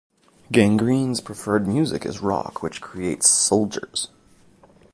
Gangreen's 0.51 1.21
preferred 1.21 1.67
music 1.67 2.07
is 2.07 2.21
rock, 2.23 2.63
which 2.63 2.81
creates 2.81 3.29
soldiers. 3.29 4.07